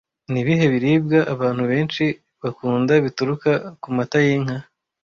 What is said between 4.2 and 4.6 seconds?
yinka